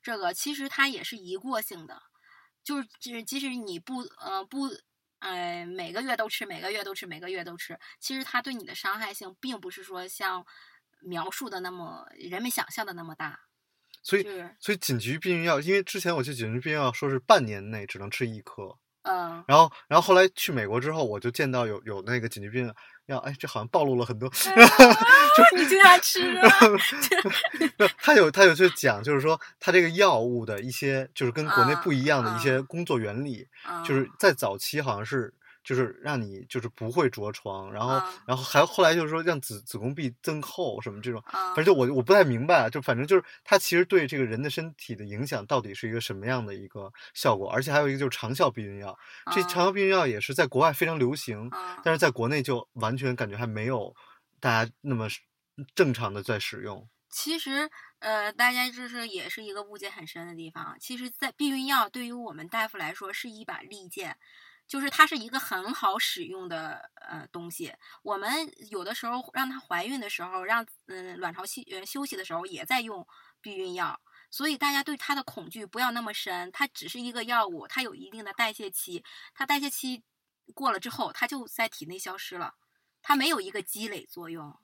[0.01, 2.01] 这个其实它也是一过性的，
[2.63, 4.69] 就是即即使你不呃不
[5.19, 10.45] 呃每个月都吃，每个月都吃，每个月都吃，其实它对你的伤害性并不是说像
[11.01, 13.39] 描述的那么人们想象的那么大。
[14.01, 14.23] 所以
[14.59, 22.73] 所以紧急避孕药，因为之前我去紧急避孕药说是半年内只能吃一颗，嗯，然后然后后来去美国之后，我就见到有有那个紧急避孕
[23.09, 24.31] 药，哎，这好像暴露了很多。
[25.57, 26.49] 你竟然吃了？
[28.01, 48.97] 他有他有去讲，就是说他这个药物的一些，就是跟国内啊不一样的一些啊工作原理，嗯就是在早期好像是就是让你就是不会着床，然后、啊然后还后来就是说让子子宫壁增厚什么这种，啊反正就我我不太明白啊，就反正就是它其实对这个人的身体的影响到底是一个什么样的一个效果，而且还有一个就是长效避孕药，
[49.33, 53.95] 这啊长效避孕药也是在国外非常流行，啊但是在国内就完全感觉还没有
[54.39, 55.07] 大家那么
[55.75, 56.87] 正常的在使用。
[57.11, 57.67] 其实，
[57.97, 60.77] 呃，大家就是也是一个误解很深的地方。
[60.79, 64.15] 其实，在避孕药对于我们大夫来说是一把利剑，
[64.69, 67.73] 就是它是一个很好使用的呃东西。
[68.03, 68.29] 我们
[68.69, 73.05] 有的时候让她怀孕的时候，让嗯、卵巢休呃休息的时候也在用
[73.41, 73.99] 避孕药。
[74.29, 79.03] 所以大家对它的恐惧不要那么深，它只是一个药物，它有一定的代谢期，
[79.33, 80.03] 它代谢期
[80.53, 82.53] 过了之后，它就在体内消失了，
[83.01, 84.55] 它没有一个积累作用。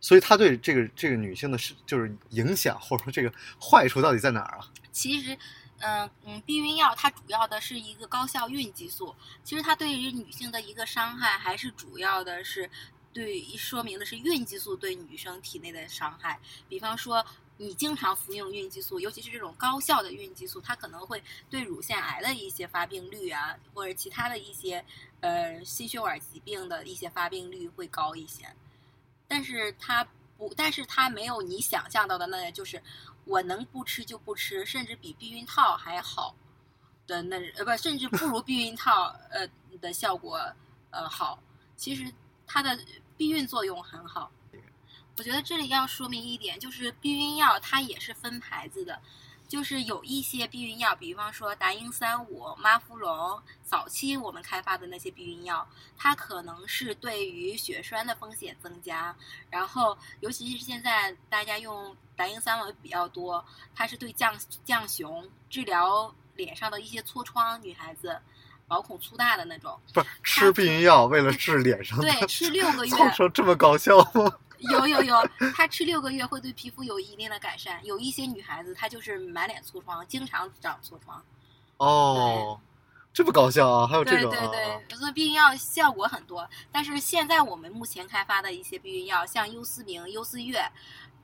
[0.00, 4.70] 所以它对这个这个女性的是就是影响，或者说这个坏处到底在哪儿啊？
[4.92, 5.36] 其实，
[5.84, 12.70] 嗯嗯，避孕药它主要的是一个高效孕激素，其实它对于女性的一个伤害，还是主要的是
[13.12, 16.38] 对说明的是孕激素对女生体内的伤害。
[16.68, 17.24] 比方说，
[17.56, 24.84] 你经常服用孕激素，尤其是这种高效的孕激素，它可能会对乳腺癌的一些发病率啊，或者其他的一些
[25.20, 28.46] 呃心血管疾病的一些发病率会高一些。
[29.28, 30.06] 但是它
[30.38, 32.82] 不，但是它没有你想象到的那样，就是
[33.24, 36.34] 我能不吃就不吃，甚至比避孕套还好
[37.06, 39.48] 的那呃不，甚至不如避孕套呃
[39.80, 40.38] 的效果
[40.90, 41.42] 呃好。
[41.76, 42.12] 其实
[42.46, 42.78] 它的
[43.16, 44.30] 避孕作用很好。
[45.18, 48.98] 我觉得这里要说明一点，就是避孕药它也是分牌子的，
[49.46, 59.14] 就是有一些避孕药，比方说达英三五、妈富隆，早期我们开发的那些避孕药，它可能是对于血栓的风险增加，
[59.50, 64.32] 然后尤其是现在大家用达英三维比较多，它是对降
[64.64, 68.16] 降雄、治疗脸上的一些痤疮，女孩子
[68.68, 74.32] 毛孔粗大的那种，不是吃避孕药为了治脸上的对，吃六个 月，造成这么搞笑吗？
[74.58, 77.84] 有 有有，她吃六个月会对皮肤有一定的改善。
[77.84, 81.20] 有一些女孩子她就是满脸痤疮，经常长痤疮。
[81.78, 82.60] 哦，
[83.12, 83.86] 这么搞笑啊！
[83.86, 90.64] 还有这对种啊，对对，所以避孕药效果很多，但是现在我们目前开发的一些避孕药，像优思明、优思悦，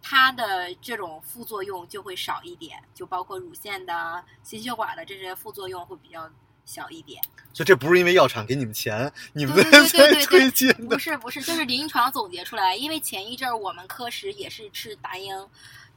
[0.02, 6.30] 它的这种副作用就会少一点，就包括乳腺的、心血管的这些副作用会比较
[6.64, 7.22] 小一点。
[7.52, 10.98] 所以这不是因为药厂给你们钱，你们对对对对在对推荐的不。
[10.98, 12.76] 是不是，就是临床总结出来。
[12.76, 15.34] 因为前一阵儿我们科室也是吃达英，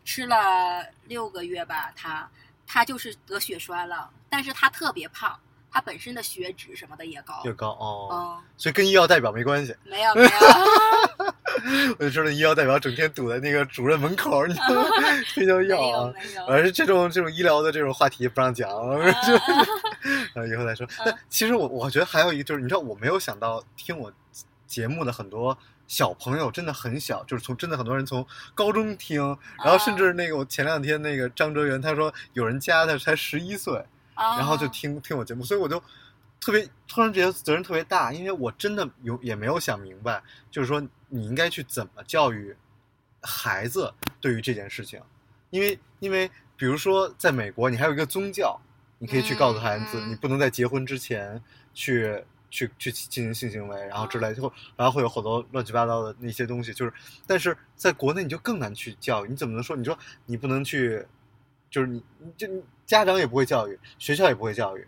[0.04, 2.30] 吃了六个月吧，他
[2.66, 5.40] 他就是得血栓了，但是他特别胖，
[5.72, 7.42] 他本身的血脂什么的也高。
[7.46, 9.76] 越高哦，嗯，所以跟医药代表没关系。
[9.84, 10.30] 没有没有，
[11.98, 14.90] 我就知道医药代表整天堵在那个主任门口，你知道吗
[15.34, 16.08] 推销没药啊。
[16.08, 16.46] 有没有。
[16.46, 18.76] 而是这种这种医疗的这种话题不让讲， 就
[20.36, 20.86] 呃 以后再说。
[21.06, 24.12] 但其实我我觉得还有一个就是，你知道我没有想到听我
[24.68, 25.58] 节目的很多
[25.88, 29.22] 小朋友真的很小，就是从真的很多人从高中听，
[29.64, 33.82] 然后甚至那个我前两天那个张哲元他说有人加他才十一岁，
[34.38, 35.82] 然后就啊听听我节目，所以我就
[36.40, 42.56] 特别突然觉得责任特别大，因为我真的有也没有想明白，就是说你应该去怎么教育
[43.22, 45.02] 孩子对于这件事情，
[45.50, 48.60] 因为因为比如说在美国，你还有一个宗教，
[49.00, 51.42] 你可以去告诉孩子，嗯你不能在结婚之前
[51.74, 52.24] 去。
[52.54, 56.92] 去去进行性行为，然后之类，后然后会有好多乱七八糟的那些东西，就是，
[57.26, 59.74] 但是在国内你就更难去教育，你怎么能说？
[59.74, 61.08] 你说你不能去，
[61.72, 62.48] 就是你你这
[62.86, 64.88] 家长也不会教育，学校也不会教育，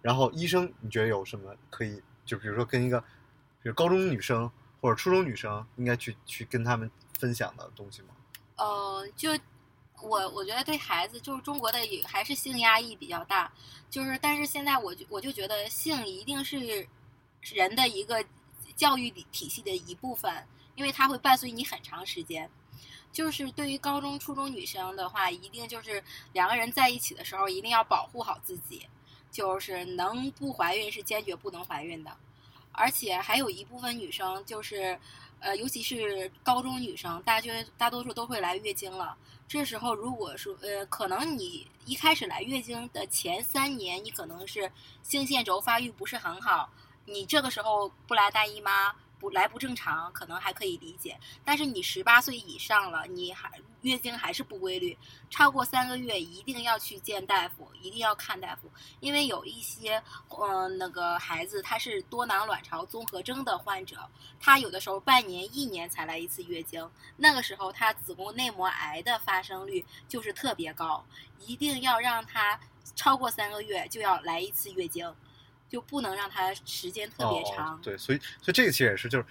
[0.00, 2.02] 然后医生，你觉得有什么可以？
[2.24, 3.00] 就比如说跟一个，
[3.62, 8.08] 比如高中女生或者初中女生，应该去去跟他们分享的东西吗？
[8.56, 9.30] 呃，就
[10.00, 13.52] 我我觉得对孩子，就是中国的也还是性压抑比较大，
[13.90, 16.88] 就是但是现在我就我就觉得性一定是
[17.52, 18.24] 人的一个
[18.74, 20.32] 教育体体系的一部分，
[20.76, 22.48] 因为它会伴随你很长时间。
[23.12, 28.86] 就是对于高中、初中女生的话，一定就是两个人在一起的时候，一定要保护好自己，
[29.30, 32.10] 就是能不怀孕是坚决不能怀孕的。
[32.72, 34.98] 而且还有一部分女生就是，
[35.40, 39.14] 呃，尤其是高中女生，大约大多数都会来月经了。
[39.46, 44.72] 这时候如果说，呃，可能你一开始来月经的前三年，你可能是
[45.02, 46.70] 性腺轴发育不是很好，
[47.04, 51.16] 你这个时候不来大姨妈，不来不正常，可能还可以理解。
[51.44, 53.48] 但是你十八岁以上了，你还
[53.82, 54.98] 月经还是不规律，
[55.30, 63.96] 超过三个月一定要去见大夫，一定要看大夫，因为有一些呃那个孩子他是多囊卵巢综合征的患者，
[64.40, 71.04] 他有的时候半年、一年才来一次月经，那个时候他子宫内膜癌的发生率就是特别高，
[71.46, 72.58] 一定要让他
[72.96, 75.08] 超过三个月就要来一次月经，
[75.72, 77.74] 就不能让它时间特别长。
[77.74, 77.80] 哦。
[77.82, 79.24] 对，所以所以这个其实也是，就是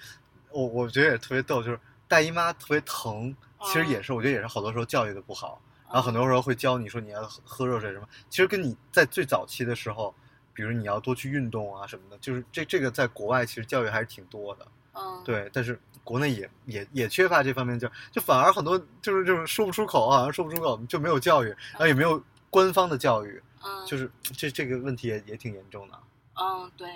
[0.50, 3.34] 我我觉得也特别逗，就是大姨妈特别疼，
[3.66, 10.14] 其实也是、我觉得也是好多时候教育的不好，然后很多时候会教你说你要喝喝热水什么，其实跟你在最早期的时候，
[10.52, 25.98] 比如你要多去运动啊什么的，就是这这个在国外其实教育还是挺多的，嗯，对，但是国内也也也缺乏这方面教，就反而很多就是这种说不出口啊，说不出口就没有教育，然后也没有官方的教育，嗯，就是这这个问题也也挺严重的。
[26.42, 26.90] 嗯，对，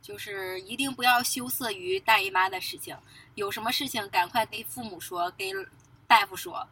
[0.00, 2.96] 就是一定不要羞涩于大姨妈的事情，
[3.34, 5.50] 有什么事情赶快给父母说，给
[6.06, 6.64] 大夫说。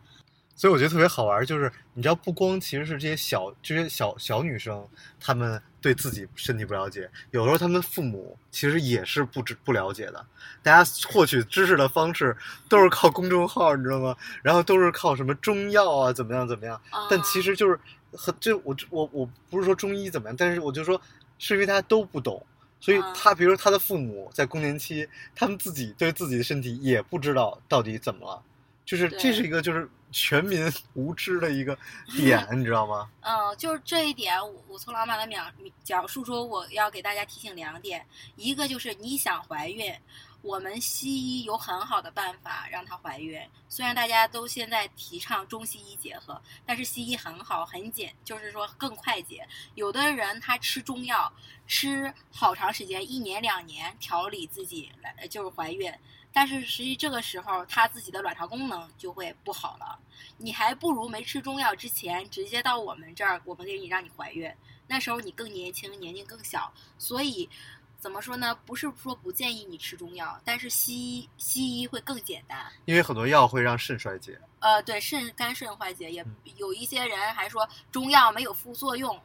[0.55, 4.87] 所以我觉得特别好玩，就是你知道，不光其实是这些小这些小小女生，
[5.19, 10.25] 她们对自己身体不了解，有时候她们父母其实也是不知不了解的。
[10.63, 12.37] 大家获取知识的方式
[12.69, 14.15] 都是靠公众号，你知道吗？
[14.43, 16.79] 然后都是靠什么中药啊，怎么样怎么样。
[17.09, 17.81] 但其实实就是
[18.13, 21.01] 很就我我我不是说中医怎么样，但是我就说
[21.43, 22.45] 是因为大家都不懂，
[22.81, 28.43] 所以嗯他比如说他的父母在更年期，他们自己对自己的身体也不知道到底怎么了，
[28.85, 31.77] 就是这是一个就是全民 无知的一个
[32.15, 33.09] 点，你知道吗？
[33.23, 35.43] 嗯，就是这一点，我我从老马的描
[35.83, 38.05] 讲述中，我要给大家提醒两点，
[38.37, 39.91] 一个就是你想怀孕，
[40.43, 43.41] 我们西医有很好的办法让她怀孕。
[43.69, 49.47] 虽然大家都现在提倡中西医结合，但是西医很好，很简，就是说更快捷。
[49.75, 51.33] 有的人他吃中药，
[51.67, 55.93] 吃好长时间，一年两年调理自己来就是怀孕，
[56.33, 59.99] 但是实际这个时候他自己的卵巢功能就会不好了。
[60.39, 64.51] 你还不如没吃中药之前直接到我们这儿，我们给你让你怀孕，
[64.87, 67.49] 那时候你更年轻，年龄更小，所以
[68.01, 68.57] 怎么说呢？
[68.65, 72.59] 不是说不建议你吃中药，但是西医西医会更简单。
[72.87, 74.41] 因为很多药会让肾衰竭。
[74.61, 79.21] 呃，对，肾肝肾坏竭也嗯有一些人还说中药没有副作用，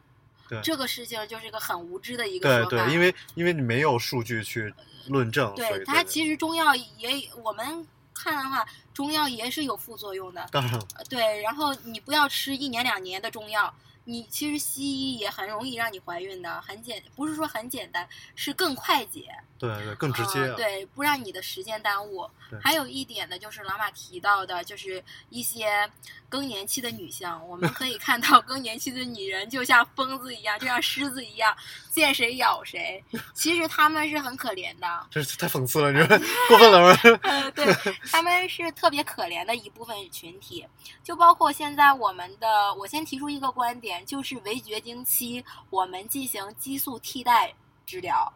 [0.48, 2.70] 对这个事情就是一个很无知的一个对说法。
[2.70, 4.72] 对对，因为因为你没有数据去
[5.08, 7.10] 论证，对它其实中药也
[7.42, 10.48] 我们看的话，中药也是有副作用的。
[10.52, 13.74] 当然对，然后你不要吃一年两年的中药，
[14.08, 20.46] 你其实西医也很容易让你怀孕的，很简，不是说很简单，是更快捷，对对，更直接。
[20.54, 22.58] 对，不让你的时间耽误对。
[22.60, 25.88] 还有一点呢，就是老马提到的，就是一些
[26.28, 31.56] 更年期的女性，我们可以看到更年期的女人就像疯子一样，就像狮子一样，
[31.90, 33.02] 见谁咬谁。
[33.34, 37.18] 其实她们是很可怜的，这是太讽刺了，你说 过分了吗？
[37.22, 37.66] 呃，对，
[38.10, 40.66] 她们是特别可怜的一部分群体，
[41.02, 47.52] 就包括现在我们的，我先提出一个观点，就是围绝经期我们进行激素替代
[47.86, 48.32] 治疗，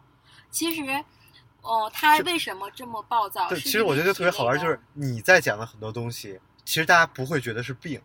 [0.51, 1.03] 其实。
[1.63, 3.47] 哦，他为什么这么暴躁？
[3.47, 8.01] 对，其实我觉得特别好玩，就是你在讲的很多东西，其实大家不会觉得是病，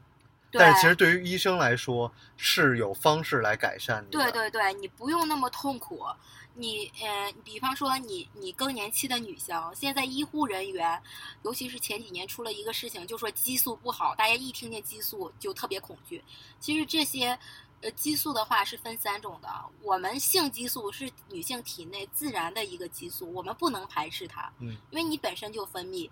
[0.52, 4.11] 但是其实对于医生来说是有方式来改善的。
[4.11, 6.04] 对对对，你不用那么痛苦。
[6.52, 11.02] 你呃，比方说你你更年期的女性，现在医护人员，
[11.42, 16.22] 尤其是前几年出了一个事情，就说激素不好，大家一听见激素就特别恐惧。
[16.61, 17.38] 其实这些。
[17.82, 19.48] 呃，激素的话是分三种的。
[19.82, 26.10] 我们性激素是女性体内自然的一个激素，我们不能排斥它，嗯，因为你本身就分泌。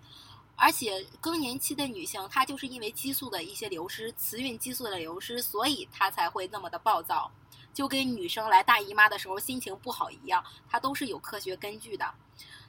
[0.57, 7.29] 而且更年期的女性，她就是因为激素的一些流失，雌孕激素的流失，所以她才会那么的暴躁，
[7.73, 12.09] 就跟女生来大姨妈的时候心情不好一样，它都是有科学根据的。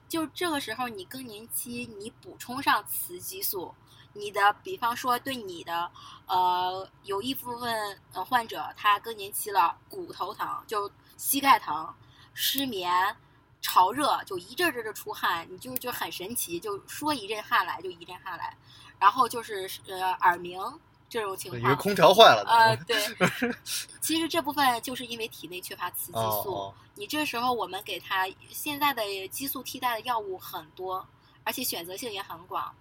[0.08, 3.72] 就这个时候，你更年期，你补充上雌激素。
[4.18, 5.90] 你的，比方说对你的，
[6.26, 11.92] 呃，有一部分呃患者他更年期了，骨头疼，就膝盖疼，
[12.34, 13.16] 失眠，
[13.60, 18.56] 潮热，就一阵阵的出汗，你就就很神奇，就说一阵汗来就一阵汗来，
[18.98, 20.60] 然后就是呃耳鸣
[21.08, 22.50] 这种情况，以为空调坏了呢。
[22.50, 22.96] 呃， 对，
[24.00, 31.06] 其实这部分就是因为体内缺乏雌激素，哦哦你这时候我们给他现在的激素替代的药物很多，
[31.44, 32.74] 而且选择性也很广。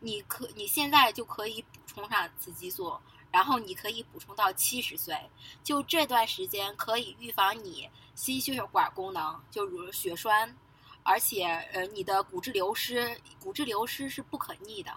[0.00, 2.98] 你可你现在就可以补充上雌激素，
[3.30, 5.16] 然后你可以补充到七十岁，
[5.62, 10.56] 就这段时间可以预防你心血管功能，就如血栓，
[11.02, 14.92] 而且呃你的骨质流失，骨质流失是不可逆的，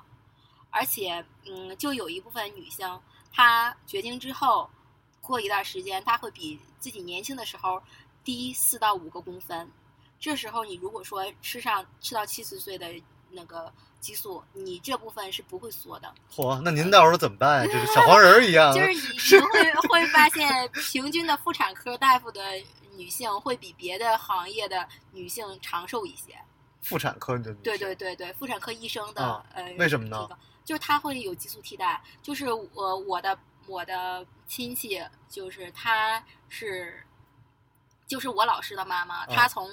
[0.69, 4.69] 而且嗯就有一部分女性她绝经之后，
[5.21, 7.81] 过一段时间她会比自己年轻的时候
[8.23, 9.71] 低四到五个公分，
[10.19, 12.93] 这时候你如果说吃上吃到七十岁的
[13.29, 13.71] 那个。
[14.05, 16.13] 激素，你这部分是不会缩的。
[16.31, 17.71] 嚯，那您到时候怎么办呀？
[17.73, 18.71] 这是小黄人儿一样。
[18.75, 22.39] 就是你你会会发现，平均的妇产科大夫的
[22.95, 26.37] 女性会比别的行业的女性长寿一些。
[26.81, 30.29] 妇产科的对对对对，妇产科医生的、啊呃，为什么呢？
[30.63, 31.99] 就是他会有激素替代。
[32.21, 37.03] 就是我我的我的亲戚，就是他是，
[38.05, 39.67] 就是我老师的妈妈，她从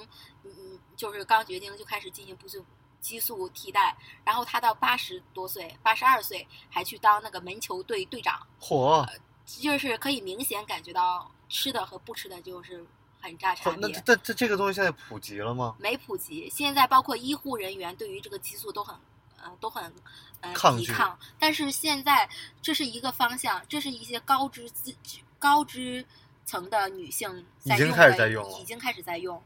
[0.44, 2.64] 嗯就是刚绝经就开始进行不素。
[3.02, 8.40] 激素替代，然后他到八十多岁，八十二岁还去当那个门球队队长。
[8.58, 9.06] 嚯！
[9.44, 12.82] 就是可以明显感觉到吃的和不吃的就是
[13.20, 14.00] 很大差那别。
[14.06, 15.76] 这这这个东西现在普及了吗？
[15.78, 18.96] 没普及，现在包括医护人员对于这个激素都很，
[19.42, 19.92] 呃，都很
[20.40, 21.18] 呃抗拒抵抗。
[21.40, 22.26] 但是现在
[22.62, 24.94] 这是一个方向，这是一些高知资
[25.40, 26.06] 高知
[26.46, 29.42] 层的女性在已经开始在用了已经开始在用，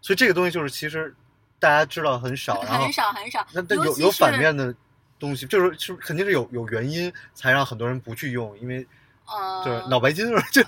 [0.00, 1.14] 所以这个东西就是其实
[1.60, 3.46] 大家知道很少， 然后很少很少。
[3.52, 4.74] 那那有有反面的
[5.18, 8.84] 东西，就是是肯定是有有原因才让很多人不去用，因为
[9.26, 10.62] 呃，就是脑白金 就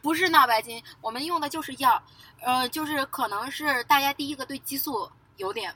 [0.00, 2.02] 不是脑白金，我们用的就是药，
[2.40, 5.74] 呃，就是可能是大家第一个对激素有点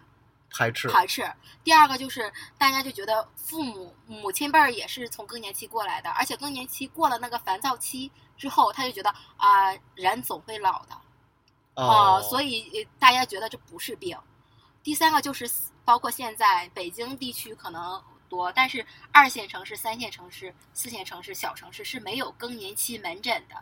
[0.48, 0.88] 排斥。
[0.88, 1.30] 排斥，
[1.64, 10.94] 第二个就是大家就觉得父母母亲辈儿也是从更年期过来的，而且更年期过了那个烦躁期之后，他就觉得啊、人总会老的
[11.74, 14.16] 啊、哦，所以呃大家觉得这不是病。
[14.82, 15.48] 第三个就是
[15.84, 23.54] 包括现在北京地区可能多，但是二线城市、三线城市、四线城市、小城市是没有更年期门诊的，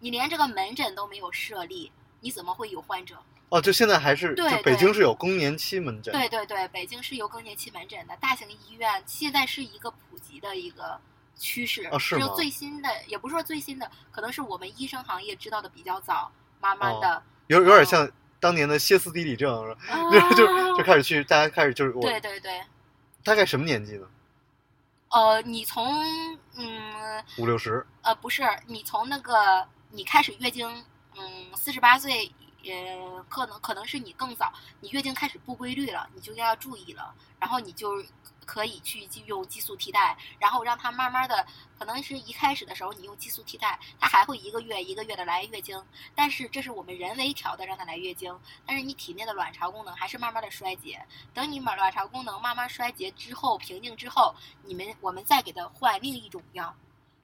[0.00, 3.16] 你连这个门诊都没有设立，你怎么会有患者？
[3.50, 10.98] 哦，就现在还是对就北京是有更年期门诊，对对对，北京是有更年期门诊的，大型医院现在是一个普及的一个
[11.36, 11.86] 趋势。
[11.92, 17.22] 哦是就最新的，也不是说最新的，可能是我们医生行业知道的比较早，慢慢的。
[17.48, 18.10] 有有点像
[18.42, 19.80] 当年的歇斯底里症，是吧？
[19.94, 20.10] 啊。
[20.34, 22.60] 就就就开始去，大家开始就是我对对对，
[23.22, 24.06] 大概什么年纪呢？
[25.10, 25.86] 呃，你从
[26.56, 30.68] 嗯五六十，呃不是，你从那个你开始月经，
[31.16, 31.22] 嗯，
[31.54, 32.28] 四十八岁，
[32.64, 38.02] 呃，可能可能是你更早，你月经开始不规律了，你就要注意了，然后你就
[38.44, 41.46] 可以去用激素替代，然后让它慢慢的，
[41.78, 45.80] 可能是一开始的时候你用激素替代，它还会一个月一个月的来月经，
[46.14, 54.34] 但是这是我们人为调的让它来月经，但是你体内的卵巢功能还是慢慢的衰竭，等你卵卵巢功能慢慢衰竭之后平静之后，
[54.64, 56.74] 你们我们再给它换另一种药，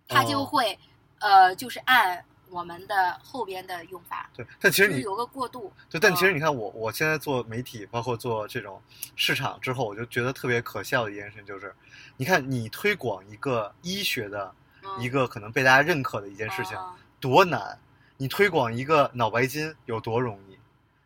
[0.08, 0.44] 它就哦。
[0.44, 0.78] 会
[1.20, 5.72] 呃，就是按我们的后边的用法，对，但其实你就是有个过渡。
[5.90, 8.80] 对，但其实嗯你看我，我现在做媒体，包括做这种
[9.16, 11.74] 市场之后，我就觉得特别可笑的一件事情就是，
[12.16, 17.78] 你看你推广一个医学的嗯一个可能被大家认可的一件事情嗯多难，
[18.16, 20.58] 你推广一个脑白金有多容易？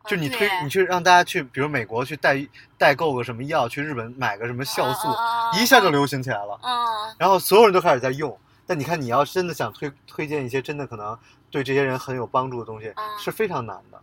[0.09, 2.45] 就你推你去让大家去，比如美国去代
[2.77, 6.59] 代购个什么药，去日本买个什么酵素，啊一下就流行起来了。
[6.61, 8.37] 嗯，然后所有人都开始在用。
[8.65, 11.17] 但你看，你要真的想推推荐一些真的可能
[11.51, 14.01] 对这些人很有帮助的东西，嗯是非常难的。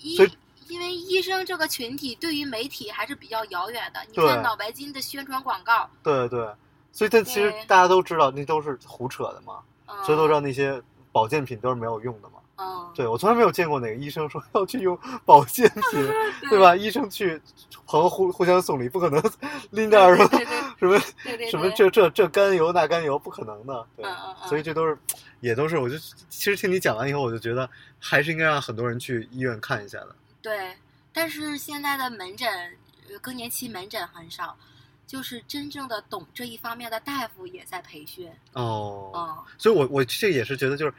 [0.00, 0.30] 医所以
[0.68, 4.00] 因为医生这个群体对于媒体还是比较遥远的。
[4.10, 6.46] 你看脑白金的宣传广告，对对，
[6.92, 10.80] 所以但其实大家都知道那都是胡扯的嘛，嗯、所以都知道那些
[11.12, 12.38] 保健品都是没有用的嘛。
[12.56, 16.08] 嗯，对我从来没有见过哪个医生说要去用保健 品，
[16.48, 16.76] 对吧？
[16.76, 17.40] 医生去
[17.86, 19.20] 朋友互互相送礼，不可能
[19.70, 20.16] 拎点儿
[20.78, 20.98] 什么
[21.50, 23.86] 什么这这这甘油那甘油，不可能的。
[23.96, 24.06] 对
[24.46, 24.96] 所以这都是
[25.40, 25.98] 也都是，我就
[26.28, 30.14] 其实听你讲完以后，我就觉得还是应该让很多人去医院看一下的。
[30.40, 30.72] 对，
[31.12, 32.48] 但是现在的门诊，
[33.10, 34.56] 呃更年期门诊很少，
[35.06, 38.30] 就是真正的懂这一方面的大夫也在培训。
[38.52, 40.94] 哦，嗯所以我我这也是觉得，就是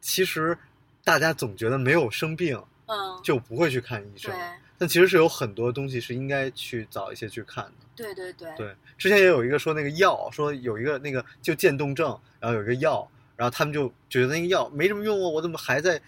[0.00, 0.56] 其实
[1.04, 4.40] 大家总觉得没有生病嗯，就不会去看医生对，
[4.78, 7.72] 但其实是有很多东西是应该去早一些去看的。
[7.94, 16.00] 对对对对，之前也有一个说那个药，说有一个那个就渐冻症，然后有一个药，然后他们就觉得那个药没什么用啊，我怎么还在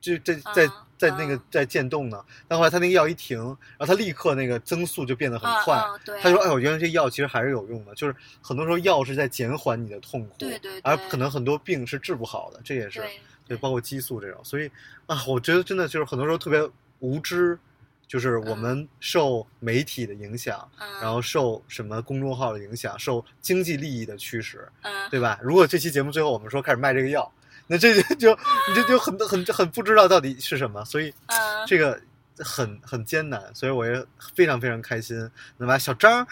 [0.00, 2.24] 就在在嗯在那个嗯在渐冻呢？
[2.46, 3.36] 但后来他那个药一停，
[3.76, 5.82] 然后他立刻那个增速就变得很快。
[6.22, 14.40] 他说：“哎呦，原来这药其实还是有用的，就是很多时候药是在减缓你的痛苦，对对而可能很多病是治不好的，这也是对对，包括激素这种。
[14.44, 14.70] 所以
[15.06, 16.60] 啊，我觉得真的就是很多时候特别
[17.00, 17.58] 无知，
[18.06, 18.58] 就是我嗯。
[18.58, 25.38] 们受媒体的影响，嗯，然后受什么公众号的影响，受经济利益的驱使，嗯，对吧？
[25.42, 27.30] 如果这期节目最后我们说开始卖这个药，
[27.66, 28.38] 那这就就
[28.68, 31.66] 你就就很很很不知道到底是什么，所以嗯。
[31.66, 32.00] 这个
[32.38, 34.04] 很 很艰难，所以我也
[34.34, 35.16] 非常非常开心
[35.58, 36.26] 能把小张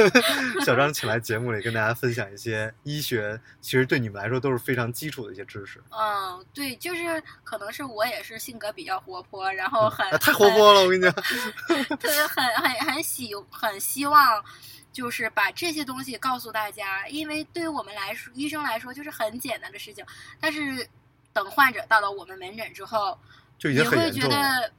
[0.64, 5.82] 小张请来节目里跟大家分享一些医学，其实对你们来说都是非常基础的一些知识。
[5.90, 11.12] 嗯，对，就是可能是我也是性格比较活泼，然后很、啊太活泼了，我跟你讲。
[11.66, 14.44] 很，特别很很很喜很希望。
[14.92, 20.04] 就是把这些东西告诉大家，因为对于我们来说，医生来说就是很简单的事情，
[20.40, 20.84] 但是
[21.32, 23.16] 等患者到了我们门诊之后，
[23.56, 24.26] 就已经你会觉。
[24.26, 24.72] 得，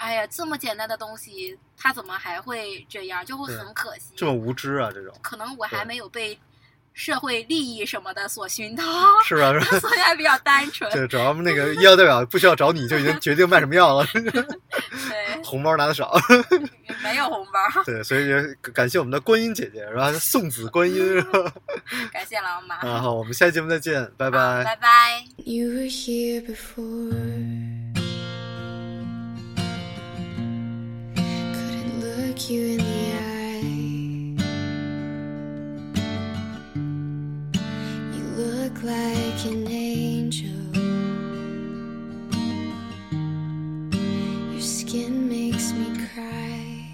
[0.00, 3.24] 哎呀，这么简单的东西，他怎么还会这样？
[3.24, 4.12] 就会很可惜。
[4.16, 6.38] 这么无知啊，这种可能我还没有被
[6.94, 8.84] 社会利益什么的所熏陶，
[9.24, 9.52] 是吧？
[9.60, 10.90] 是 吧所以还比较单纯。
[10.90, 16.18] 对，主要那个医药代表不需要找你就已经决定卖什么药了， 对，红包拿的少。
[17.02, 18.42] 没有红包，对，所以也
[18.72, 20.10] 感谢我们的观音姐姐，是吧？
[20.14, 21.52] 送子观音，是吧？
[22.10, 22.82] 感谢老马。
[22.82, 24.64] 然后我们下期节目再见，拜拜。
[24.64, 25.24] 拜拜。
[25.44, 27.79] You were here before.
[32.40, 32.84] Look you in the
[33.18, 33.60] eye.
[38.16, 40.48] You look like an angel.
[44.52, 46.86] Your skin makes me cry.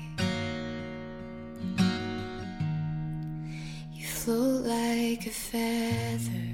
[3.95, 6.46] You float like a feather.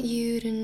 [0.00, 0.59] Want you to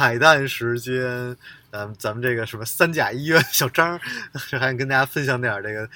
[0.00, 1.36] 彩蛋时间，
[1.70, 4.00] 咱们咱们这个什么三甲医院小张，
[4.48, 5.86] 这还跟大家分享点儿这个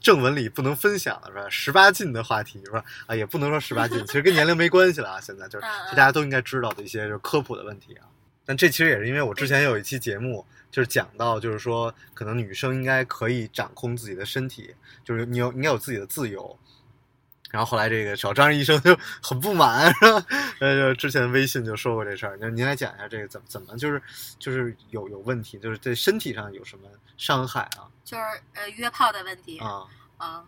[0.00, 1.48] 正文里不能分享的是吧？
[1.50, 2.84] 十八禁的话题是吧？
[3.06, 5.20] 啊，也不能说十八禁，其实跟年龄没关系了啊。
[5.20, 8.06] 现在就是大家都应该知道的一些就是科普的问题啊。
[8.44, 14.72] 但这其实也是因为我之前有一期节目，就是讲到，就是说可能女生应该可以掌控自己的身体，
[15.04, 16.56] 就是你有应该有自己的自由。
[17.50, 20.26] 然后后来这个小张医生就很不满，是吧？
[20.60, 24.02] 呃，之前微信就说过这事儿，那您来讲一下这个怎么怎么就是
[24.38, 28.24] 就是有有问题，就是对身体上有什么伤害啊就是
[28.54, 29.58] 呃约炮的问题。
[29.58, 29.84] 啊
[30.22, 30.46] 嗯，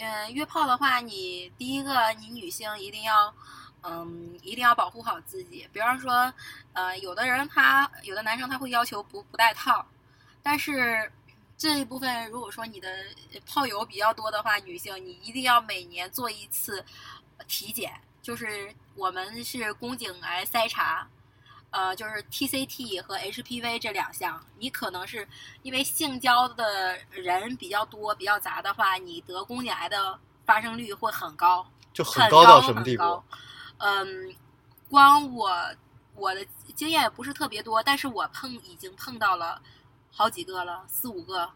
[0.00, 3.34] 呃，约炮的话，你第一个，你女性一定要，
[3.82, 5.68] 嗯，一定要保护好自己。
[5.72, 6.32] 比方说，
[6.72, 9.86] 呃，有的人他有的男生他会要求不不戴套，
[10.42, 11.12] 但是
[11.60, 12.88] 这一部分如果说你的
[13.44, 16.82] 泡友比较多的话，女性你一定要每年做一次
[17.46, 17.92] 体检，
[18.22, 21.06] 就是我们是宫颈癌筛查。
[21.70, 25.28] 呃，就是 TCT 和 HPV 这两项，你可能是
[25.62, 33.24] 因为性交的人比较多、比较杂的话，你得宫颈癌的发生率会很高，就很很高到什么地步很高？
[33.76, 34.34] 嗯，
[34.88, 35.54] 光我
[36.14, 36.44] 我的
[36.74, 39.60] 经验也不是特别多，但是我碰已经碰到了
[40.20, 41.50] 好几个了，四五个。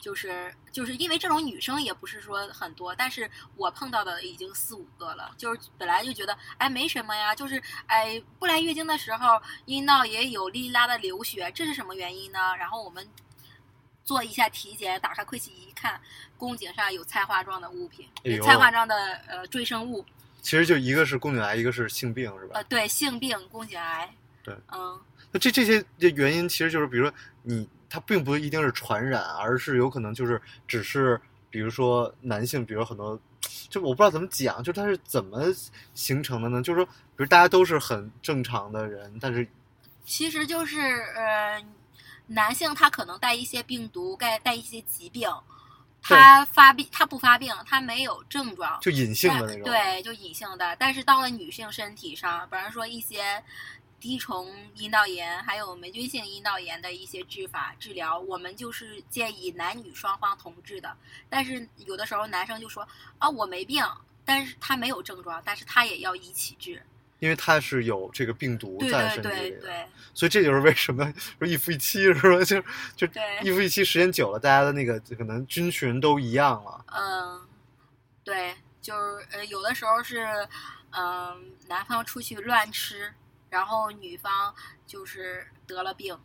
[0.00, 5.32] 就是就是因为这种女生也不是说很多，但是我碰到的已经四五个了。
[5.36, 12.56] 就是本来就觉得哎没什么呀，就是哎不来月经的时候阴道也有哩哩啦的流血，这是什么原因呢？
[12.58, 13.06] 然后我们
[14.04, 16.00] 做一下体检，打开窥器仪一看，
[16.36, 18.96] 宫颈上有菜花状的物品，哎呦菜花状的
[19.28, 20.04] 呃赘生物，
[20.42, 22.64] 其实就一个是宫颈癌，一个是性病，是吧呃？
[22.64, 24.12] 对性病宫颈癌，
[24.44, 25.00] 对，嗯。
[25.30, 27.12] 那这这些这原因其实就是，比如说
[27.42, 31.20] 你它并不一定是传染，而是有可能就是只是，
[31.50, 33.18] 比如说男性，比如很多，
[33.68, 35.44] 就我不知道怎么讲，就它是怎么
[35.94, 36.62] 形成的呢？
[36.62, 39.46] 就是说，比如大家都是很正常的人，但是
[40.04, 40.80] 其实就是
[41.16, 41.64] 呃，
[42.26, 45.30] 男性他可能带一些病毒，带带一些疾病，
[46.02, 49.62] 他发病他不发病，他没有症状，就隐性的那种。
[49.64, 50.76] 对，就隐性的。
[50.76, 53.42] 但是到了女性身体上，比方说一些
[54.00, 60.96] 滴虫阴道炎，还有霉菌性阴道炎的一些治法治疗，我们就是建议男女双方同治的。
[61.28, 62.86] 但是有的时候男生就说
[63.18, 63.84] 啊，我没病。
[64.24, 66.82] 但是他没有症状，但是他也要一起治。
[67.18, 72.44] 因为他是有这个病毒在身体里的，对对所以这就是为什么说一夫一妻是吧？
[72.44, 72.62] 就
[72.94, 76.84] 就对一夫一妻时间久了，大家的那个可能菌群都一样了。
[76.88, 77.48] 嗯，
[78.22, 80.46] 对，就是呃，有的时候是，
[80.90, 83.10] 嗯、男方出去乱吃，
[83.50, 84.54] 然后女方
[84.86, 86.18] 就是得了病，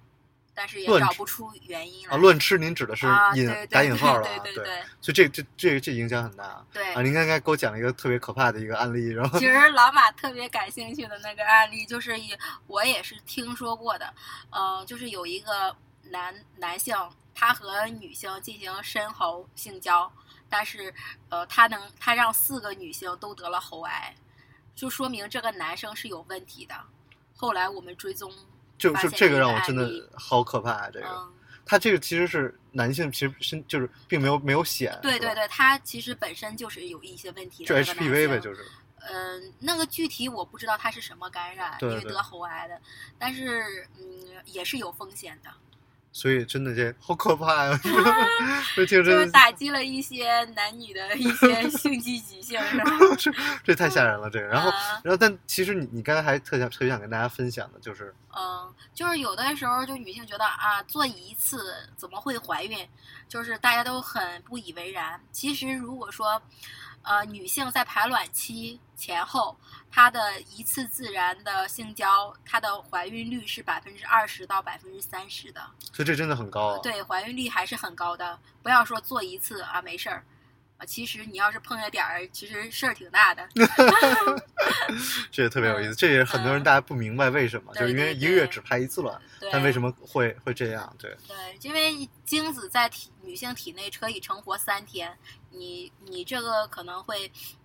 [0.53, 2.15] 但是也找不出原因来。
[2.15, 7.01] 啊，乱吃您指的是啊引、对对打引号了对啊，对对对所以这这这这影响很大对啊！
[7.01, 14.13] 您刚才给我讲了一个特别可怕的一个案例，然后其实老马特别感兴趣的那个案例，就是也我也是听说过的，
[14.51, 15.75] 呃，就是有一个
[16.09, 16.95] 男男性，
[17.33, 20.11] 他和女性进行深喉性交，
[20.49, 20.93] 但是
[21.29, 24.13] 呃，他能他让四个女性都得了喉癌，
[24.75, 26.75] 就说明这个男生是有问题的。
[27.35, 28.31] 后来我们追踪，
[28.77, 30.89] 就发现是这个让我真的好可怕啊！
[30.91, 31.33] 这个，嗯，
[31.65, 38.65] 他这个其实是男性，其实身就是并没有没有显，对对，对，他其实本身就是有一些问题的就 HPV 呗，就是
[38.99, 42.79] 嗯，那个具体我不知道他是什么感染，对对因为得喉癌的，
[43.19, 44.05] 但是嗯
[44.45, 45.49] 也是有风险的，
[46.13, 47.79] 所以真的这好可怕呀！
[48.75, 52.85] 这听就是打击了一些男女的一些性积极性，是吧？
[53.17, 53.31] 这
[53.63, 54.45] 这太吓人了，这个。
[54.45, 62.87] 然后啊然后但其实你你刚才还特想特别想跟大家分享的就是，嗯，就是有的时候就女性觉得啊，做一次怎么会怀孕？
[63.27, 65.19] 就是大家都很不以为然。
[65.31, 66.39] 其实如果说，
[67.01, 69.57] 呃，女性在排卵期前后，
[69.95, 75.61] 她的一次自然的性交，她的怀孕率是百分之二十到百分之三十的。
[75.93, 76.79] 所以这真的很高啊。
[76.81, 78.39] 对，怀孕率还是很高的。
[78.63, 80.25] 不要说做一次啊没事儿，
[80.77, 83.47] 啊，其实你要是碰着点儿，其实事儿挺大的。
[85.29, 89.21] 这也特别有意思，这也很多人嗯大家不明白为什么，对就是因为一个月只排一次卵，
[89.51, 90.91] 但为什么会会这样？
[90.97, 95.15] 对，对，因为精子在体女性体内可以成活三天，
[95.51, 97.62] 你你这个可能会，嗯，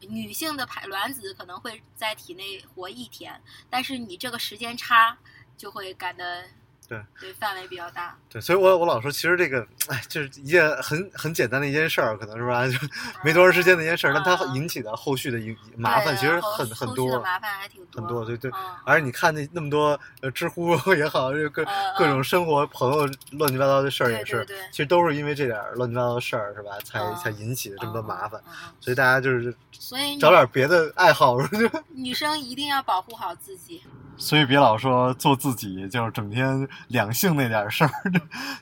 [0.00, 5.16] 女性的排卵子可能会在体内活一天，但是你这个时间差
[5.56, 6.44] 就会感得
[6.88, 8.16] 对对范围比较大。
[8.30, 12.78] 对，所以我我老说，其实这个，哎，就是一件很很简单的一件事儿，可能是吧，就
[13.22, 18.50] 没多长时间的一件事儿，但它嗯引起的后续的一麻烦其实很很多后续的麻烦还挺多，很多，对对。
[18.50, 26.70] 嗯而你看那那么多呃，知乎 也好，这各嗯各种生活朋友乱七八糟的事儿也是其实都是因为这点儿乱七八糟的事儿，是吧？
[26.84, 28.40] 才嗯才引起的这么多麻烦。
[28.80, 33.82] 所以大家就是所以找点别的爱好，就女生一定要保护好自己。
[34.16, 37.90] 所以别老说做自己，就是整天两性那点事儿。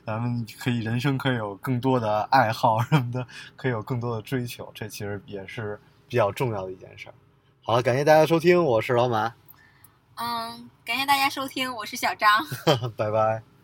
[0.05, 7.13] 咱们可以人生可以有更多的爱好什么的，可以有更多的追求，这其实也是比较重要的一件事儿。
[7.63, 9.33] 好了，感谢大家收听，我是老马，
[10.15, 12.29] 嗯，感谢大家收听，我是小张。
[12.97, 13.56] 拜拜。